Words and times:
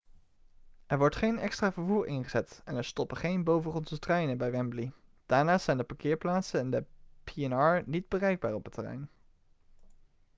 er 0.87 0.97
wordt 0.97 1.15
geen 1.15 1.39
extra 1.39 1.71
vervoer 1.71 2.05
ingezet 2.05 2.61
en 2.65 2.75
er 2.75 2.83
stoppen 2.83 3.17
geen 3.17 3.43
bovengrondse 3.43 3.99
treinen 3.99 4.37
bij 4.37 4.51
wembley 4.51 4.91
daarnaast 5.25 5.65
zijn 5.65 5.77
de 5.77 5.83
parkeerplaatsen 5.83 6.59
en 6.59 6.69
de 6.69 6.81
p&r 7.23 7.89
niet 7.89 8.07
bereikbaar 8.09 8.53
op 8.53 8.63
het 8.65 8.73
terrein 8.73 9.09